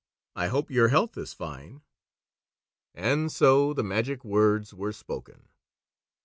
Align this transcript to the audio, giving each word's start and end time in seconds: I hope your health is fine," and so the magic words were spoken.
I 0.35 0.47
hope 0.47 0.71
your 0.71 0.87
health 0.87 1.15
is 1.15 1.31
fine," 1.31 1.83
and 2.95 3.31
so 3.31 3.71
the 3.71 3.83
magic 3.83 4.25
words 4.25 4.73
were 4.73 4.93
spoken. 4.93 5.47